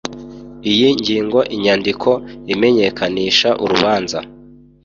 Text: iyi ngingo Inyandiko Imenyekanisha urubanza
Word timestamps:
iyi 0.71 0.87
ngingo 0.99 1.39
Inyandiko 1.55 2.09
Imenyekanisha 2.53 3.49
urubanza 3.63 4.19